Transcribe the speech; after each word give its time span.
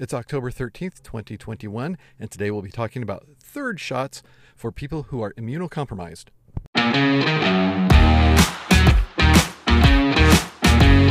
It's 0.00 0.14
October 0.14 0.52
13th, 0.52 1.02
2021, 1.02 1.98
and 2.20 2.30
today 2.30 2.52
we'll 2.52 2.62
be 2.62 2.70
talking 2.70 3.02
about 3.02 3.26
third 3.40 3.80
shots 3.80 4.22
for 4.54 4.70
people 4.70 5.04
who 5.08 5.20
are 5.20 5.32
immunocompromised. 5.32 6.26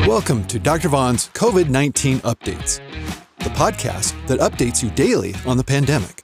Welcome 0.08 0.46
to 0.46 0.58
Dr. 0.58 0.88
Vaughn's 0.88 1.28
COVID 1.34 1.68
19 1.68 2.20
Updates, 2.20 2.80
the 3.40 3.50
podcast 3.50 4.16
that 4.28 4.40
updates 4.40 4.82
you 4.82 4.90
daily 4.92 5.36
on 5.46 5.58
the 5.58 5.66
pandemic. 5.66 6.24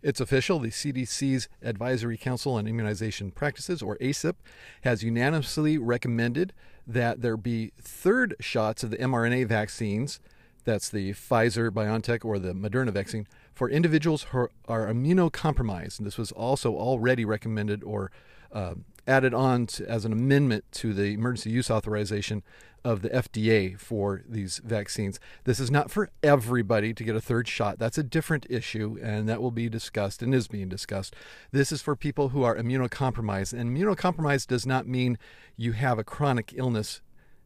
It's 0.00 0.20
official. 0.22 0.58
The 0.58 0.68
CDC's 0.68 1.50
Advisory 1.60 2.16
Council 2.16 2.54
on 2.54 2.66
Immunization 2.66 3.30
Practices, 3.30 3.82
or 3.82 3.98
ACIP, 3.98 4.36
has 4.80 5.02
unanimously 5.02 5.76
recommended 5.76 6.54
that 6.88 7.20
there 7.20 7.36
be 7.36 7.72
third 7.80 8.34
shots 8.40 8.82
of 8.82 8.90
the 8.90 8.96
mRNA 8.96 9.46
vaccines, 9.46 10.20
that's 10.64 10.88
the 10.88 11.12
Pfizer, 11.12 11.70
BioNTech, 11.70 12.24
or 12.24 12.38
the 12.38 12.52
Moderna 12.52 12.90
vaccine, 12.90 13.26
for 13.54 13.68
individuals 13.68 14.24
who 14.30 14.48
are 14.66 14.86
immunocompromised. 14.86 15.98
And 15.98 16.06
this 16.06 16.18
was 16.18 16.32
also 16.32 16.74
already 16.74 17.24
recommended 17.24 17.84
or 17.84 18.10
uh, 18.52 18.74
added 19.08 19.34
on 19.34 19.66
to, 19.66 19.88
as 19.88 20.04
an 20.04 20.12
amendment 20.12 20.64
to 20.72 20.92
the 20.92 21.14
emergency 21.14 21.50
use 21.50 21.70
authorization 21.70 22.42
of 22.84 23.02
the 23.02 23.08
FDA 23.10 23.78
for 23.78 24.22
these 24.28 24.60
vaccines. 24.64 25.18
This 25.44 25.58
is 25.58 25.70
not 25.70 25.90
for 25.90 26.10
everybody 26.22 26.94
to 26.94 27.04
get 27.04 27.16
a 27.16 27.20
third 27.20 27.48
shot. 27.48 27.78
That's 27.78 27.98
a 27.98 28.02
different 28.02 28.46
issue, 28.48 28.98
and 29.02 29.28
that 29.28 29.42
will 29.42 29.50
be 29.50 29.68
discussed 29.68 30.22
and 30.22 30.34
is 30.34 30.48
being 30.48 30.68
discussed. 30.68 31.16
This 31.50 31.72
is 31.72 31.82
for 31.82 31.96
people 31.96 32.28
who 32.30 32.42
are 32.42 32.56
immunocompromised. 32.56 33.52
And 33.52 33.76
immunocompromised 33.76 34.46
does 34.46 34.66
not 34.66 34.86
mean 34.86 35.18
you 35.56 35.72
have 35.72 35.98
a 35.98 36.04
chronic 36.04 36.52
illness, 36.56 37.00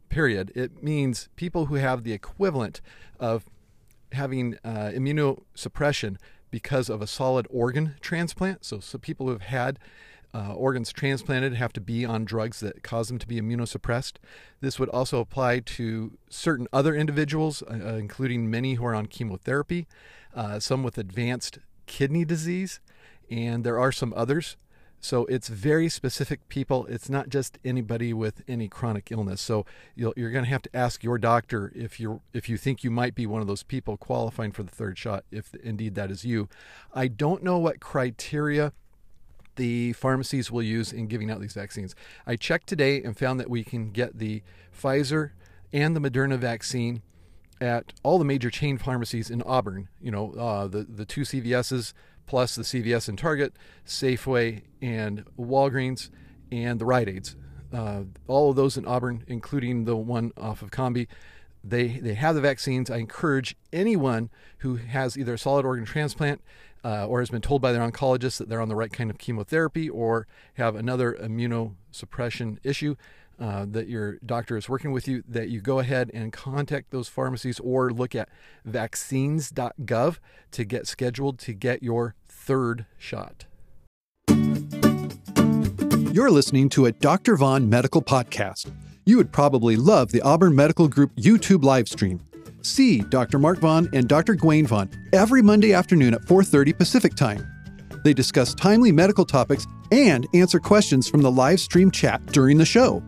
period. 0.09 0.53
It 0.55 0.83
means 0.83 1.29
people 1.37 1.67
who 1.67 1.77
have 1.77 2.05
the 2.05 2.13
equivalent 2.13 2.81
of 3.19 3.47
having 4.13 4.59
uh, 4.65 4.91
immunosuppression 4.95 6.17
because 6.51 6.91
of 6.91 7.01
a 7.01 7.07
solid 7.07 7.47
organ 7.51 7.95
transplant. 8.01 8.65
So, 8.65 8.81
so 8.81 8.99
people 8.99 9.27
who 9.27 9.33
have 9.33 9.43
had 9.43 9.79
uh, 10.35 10.55
organs 10.55 10.93
transplanted 10.93 11.55
have 11.55 11.73
to 11.75 11.81
be 11.81 12.05
on 12.05 12.25
drugs 12.25 12.61
that 12.61 12.83
cause 12.83 13.09
them 13.09 13.19
to 13.19 13.27
be 13.27 13.41
immunosuppressed. 13.41 14.15
This 14.61 14.79
would 14.79 14.89
also 14.89 15.21
apply 15.21 15.61
to 15.61 16.17
certain 16.29 16.67
other 16.73 16.95
individuals, 16.95 17.63
uh, 17.63 17.73
uh, 17.73 17.97
including 17.97 18.51
many 18.51 18.75
who 18.75 18.85
are 18.85 18.95
on 18.95 19.07
chemotherapy, 19.07 19.87
uh, 20.35 20.59
some 20.59 20.83
with 20.83 20.97
advanced 20.97 21.59
kidney 21.87 22.25
disease, 22.25 22.81
and 23.31 23.65
there 23.65 23.79
are 23.79 23.93
some 23.93 24.15
others. 24.17 24.57
So 25.05 25.25
it's 25.27 25.49
very 25.49 25.89
specific 25.89 26.49
people. 26.49 26.87
It's 26.87 27.11
not 27.11 27.29
just 27.29 27.59
anybody 27.65 28.15
with 28.15 28.43
any 28.47 28.69
chronic 28.69 29.11
illness. 29.11 29.41
So 29.41 29.67
you 29.97 30.11
are 30.11 30.31
going 30.31 30.45
to 30.45 30.51
have 30.51 30.63
to 30.63 30.77
ask 30.77 31.03
your 31.03 31.19
doctor 31.19 31.73
if 31.75 31.99
you 31.99 32.23
if 32.33 32.49
you 32.49 32.57
think 32.57 32.85
you 32.85 32.91
might 32.91 33.17
be 33.17 33.27
one 33.27 33.41
of 33.41 33.49
those 33.49 33.65
people 33.65 33.97
qualifying 33.97 34.53
for 34.53 34.63
the 34.63 34.71
third 34.71 34.97
shot, 34.97 35.25
if 35.33 35.55
indeed 35.57 35.97
that 35.97 36.13
is 36.13 36.25
you. 36.25 36.49
I 36.95 37.09
don't 37.09 37.43
know 37.43 37.59
what 37.59 37.81
criteria 37.81 38.73
the 39.57 39.93
pharmacies 39.95 40.51
will 40.51 40.63
use 40.63 40.93
in 40.93 41.07
giving 41.07 41.31
out 41.31 41.41
these 41.41 41.53
vaccines. 41.53 41.95
I 42.27 42.37
checked 42.37 42.67
today 42.69 43.03
and 43.03 43.17
found 43.17 43.39
that 43.41 43.51
we 43.51 43.65
can 43.65 43.91
get 43.91 44.19
the 44.19 44.43
Pfizer 44.77 45.31
and 45.73 45.97
the 45.97 46.01
Moderna 46.01 46.39
vaccine 46.39 47.03
at 47.61 47.93
all 48.03 48.19
the 48.19 48.25
major 48.25 48.51
chain 48.51 48.79
pharmacies 48.79 49.31
in 49.31 49.43
Auburn. 49.43 49.89
You 50.01 50.11
know, 50.11 50.33
uh, 50.33 50.67
the 50.67 50.85
the 50.85 51.05
two 51.05 51.23
CVS's 51.23 51.95
plus 52.27 52.55
the 52.55 52.63
CVS 52.63 53.09
and 53.09 53.19
Target, 53.19 53.55
Safeway 53.87 54.63
and 54.81 55.25
Walgreens, 55.39 56.11
and 56.51 56.81
the 56.81 56.85
Rite 56.85 57.09
Aids. 57.09 57.37
Uh, 57.73 58.03
all 58.27 58.51
of 58.51 58.57
those 58.57 58.77
in 58.77 58.85
Auburn, 58.85 59.25
including 59.27 59.85
the 59.85 59.97
one 59.97 60.33
off 60.37 60.63
of 60.63 60.71
Combie, 60.71 61.09
they 61.65 61.89
they 61.99 62.15
have 62.15 62.35
the 62.35 62.41
vaccines. 62.41 62.91
I 62.91 62.99
encourage 62.99 63.57
anyone 63.73 64.31
who 64.59 64.77
has 64.77 65.17
either 65.17 65.35
a 65.35 65.39
solid 65.39 65.65
organ 65.65 65.85
transplant 65.85 66.41
uh, 66.85 67.07
or 67.07 67.21
has 67.21 67.31
been 67.31 67.43
told 67.43 67.63
by 67.63 67.73
their 67.73 67.89
oncologist 67.89 68.39
that 68.39 68.49
they're 68.49 68.61
on 68.61 68.69
the 68.69 68.77
right 68.77 68.93
kind 68.93 69.11
of 69.11 69.19
chemotherapy 69.19 69.89
or 69.89 70.27
have 70.55 70.75
another 70.75 71.13
immunosuppression 71.15 72.59
issue 72.65 72.97
uh, 73.41 73.67
that 73.69 73.89
your 73.89 74.19
doctor 74.25 74.57
is 74.57 74.69
working 74.69 74.93
with 74.93 75.09
you, 75.09 75.23
that 75.29 75.49
you 75.49 75.61
go 75.61 75.79
ahead 75.79 76.11
and 76.15 76.33
contact 76.33 76.91
those 76.91 77.09
pharmacies 77.09 77.59
or 77.61 77.91
look 77.91 78.15
at 78.15 78.29
vaccines.gov 78.65 80.19
to 80.51 80.65
get 80.65 80.87
scheduled 80.87 81.39
to 81.39 81.53
get 81.53 81.83
your 81.83 82.15
third 82.29 82.87
shot. 82.99 83.47
You're 86.13 86.31
listening 86.31 86.69
to 86.71 86.87
a 86.87 86.93
Dr. 86.93 87.37
Vaughn 87.37 87.71
medical 87.71 88.03
podcast. 88.03 88.71
You 89.05 89.17
would 89.17 89.33
probably 89.33 89.75
love 89.75 90.13
the 90.13 90.23
Auburn 90.23 90.55
Medical 90.55 90.87
Group 90.87 91.15
YouTube 91.17 91.65
live 91.65 91.89
stream. 91.89 92.21
See 92.63 93.01
Dr. 93.01 93.41
Mark 93.41 93.59
Vaughn 93.59 93.89
and 93.93 94.09
Dr. 94.09 94.37
Gwen 94.37 94.65
Vaughn 94.65 94.89
every 95.13 95.43
Monday 95.43 95.73
afternoon 95.73 96.15
at 96.15 96.25
4:30 96.25 96.73
Pacific 96.73 97.17
Time. 97.17 97.45
They 98.05 98.15
discuss 98.15 98.55
timely 98.55 98.93
medical 98.93 99.25
topics 99.25 99.67
and 99.91 100.29
answer 100.35 100.61
questions 100.61 101.09
from 101.09 101.21
the 101.23 101.31
live 101.33 101.59
stream 101.59 101.91
chat 101.91 102.25
during 102.27 102.59
the 102.59 102.65
show. 102.65 103.03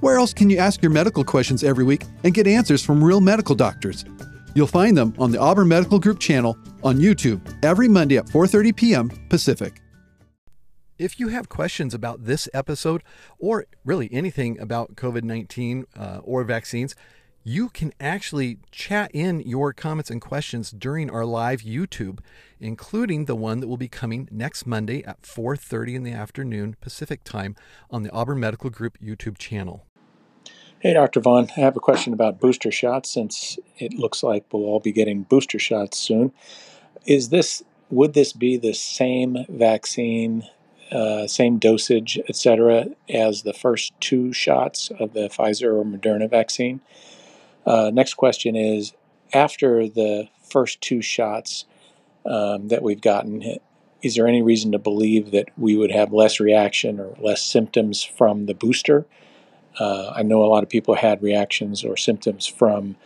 Where 0.00 0.18
else 0.18 0.34
can 0.34 0.50
you 0.50 0.58
ask 0.58 0.82
your 0.82 0.92
medical 0.92 1.24
questions 1.24 1.64
every 1.64 1.84
week 1.84 2.04
and 2.24 2.34
get 2.34 2.46
answers 2.46 2.84
from 2.84 3.02
real 3.02 3.22
medical 3.22 3.54
doctors? 3.54 4.04
You'll 4.54 4.66
find 4.66 4.96
them 4.96 5.14
on 5.18 5.32
the 5.32 5.40
Auburn 5.40 5.68
Medical 5.68 5.98
Group 5.98 6.18
channel 6.18 6.58
on 6.84 6.98
YouTube 6.98 7.40
every 7.64 7.88
Monday 7.88 8.18
at 8.18 8.26
4:30 8.26 8.76
p.m. 8.76 9.10
Pacific. 9.30 9.80
If 10.98 11.20
you 11.20 11.28
have 11.28 11.48
questions 11.48 11.94
about 11.94 12.24
this 12.24 12.48
episode 12.52 13.04
or 13.38 13.66
really 13.84 14.08
anything 14.10 14.58
about 14.58 14.96
COVID-19 14.96 15.84
uh, 15.96 16.20
or 16.24 16.42
vaccines, 16.42 16.96
you 17.44 17.68
can 17.68 17.92
actually 18.00 18.58
chat 18.72 19.12
in 19.14 19.38
your 19.40 19.72
comments 19.72 20.10
and 20.10 20.20
questions 20.20 20.72
during 20.72 21.08
our 21.08 21.24
live 21.24 21.60
YouTube, 21.60 22.18
including 22.58 23.26
the 23.26 23.36
one 23.36 23.60
that 23.60 23.68
will 23.68 23.76
be 23.76 23.88
coming 23.88 24.28
next 24.32 24.66
Monday 24.66 25.04
at 25.04 25.22
4:30 25.22 25.94
in 25.94 26.02
the 26.02 26.12
afternoon 26.12 26.74
Pacific 26.80 27.22
Time 27.22 27.54
on 27.92 28.02
the 28.02 28.10
Auburn 28.10 28.40
Medical 28.40 28.68
Group 28.68 28.98
YouTube 28.98 29.38
channel. 29.38 29.86
Hey, 30.80 30.94
Dr. 30.94 31.20
Vaughn, 31.20 31.48
I 31.56 31.60
have 31.60 31.76
a 31.76 31.80
question 31.80 32.12
about 32.12 32.40
booster 32.40 32.72
shots 32.72 33.08
since 33.08 33.56
it 33.78 33.94
looks 33.94 34.24
like 34.24 34.52
we'll 34.52 34.64
all 34.64 34.80
be 34.80 34.92
getting 34.92 35.22
booster 35.22 35.60
shots 35.60 35.96
soon. 35.96 36.32
Is 37.06 37.28
this 37.28 37.62
would 37.88 38.14
this 38.14 38.32
be 38.32 38.56
the 38.56 38.74
same 38.74 39.46
vaccine, 39.48 40.44
uh, 40.92 41.26
same 41.26 41.58
dosage, 41.58 42.18
etc., 42.28 42.86
as 43.08 43.42
the 43.42 43.52
first 43.52 43.92
two 44.00 44.32
shots 44.32 44.90
of 44.98 45.12
the 45.12 45.28
Pfizer 45.28 45.74
or 45.74 45.84
Moderna 45.84 46.28
vaccine? 46.28 46.80
Uh, 47.66 47.90
next 47.92 48.14
question 48.14 48.56
is 48.56 48.94
after 49.32 49.88
the 49.88 50.28
first 50.50 50.80
two 50.80 51.02
shots 51.02 51.66
um, 52.24 52.68
that 52.68 52.82
we've 52.82 53.00
gotten, 53.00 53.58
is 54.02 54.14
there 54.14 54.26
any 54.26 54.42
reason 54.42 54.72
to 54.72 54.78
believe 54.78 55.30
that 55.32 55.48
we 55.56 55.76
would 55.76 55.90
have 55.90 56.12
less 56.12 56.40
reaction 56.40 57.00
or 57.00 57.14
less 57.20 57.42
symptoms 57.42 58.02
from 58.02 58.46
the 58.46 58.54
booster? 58.54 59.06
Uh, 59.78 60.12
I 60.14 60.22
know 60.22 60.42
a 60.42 60.46
lot 60.46 60.62
of 60.62 60.68
people 60.68 60.94
had 60.94 61.22
reactions 61.22 61.84
or 61.84 61.96
symptoms 61.96 62.46
from, 62.46 62.96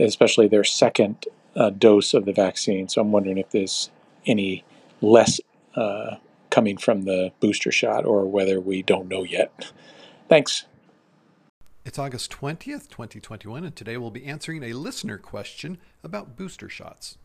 especially 0.00 0.48
their 0.48 0.64
second 0.64 1.26
uh, 1.54 1.70
dose 1.70 2.14
of 2.14 2.24
the 2.24 2.32
vaccine. 2.32 2.88
So 2.88 3.00
I'm 3.00 3.12
wondering 3.12 3.38
if 3.38 3.50
there's 3.50 3.90
any 4.26 4.64
less 5.00 5.40
uh, 5.74 6.16
coming 6.58 6.76
from 6.76 7.02
the 7.02 7.30
booster 7.38 7.70
shot 7.70 8.04
or 8.04 8.26
whether 8.26 8.58
we 8.58 8.82
don't 8.82 9.06
know 9.06 9.22
yet. 9.22 9.70
Thanks. 10.28 10.64
It's 11.84 12.00
August 12.00 12.32
20th, 12.32 12.88
2021, 12.88 13.62
and 13.62 13.76
today 13.76 13.96
we'll 13.96 14.10
be 14.10 14.24
answering 14.24 14.64
a 14.64 14.72
listener 14.72 15.18
question 15.18 15.78
about 16.02 16.36
booster 16.36 16.68
shots. 16.68 17.16